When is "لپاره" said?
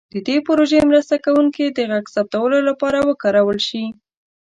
2.69-2.97